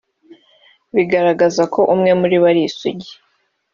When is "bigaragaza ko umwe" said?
0.95-2.11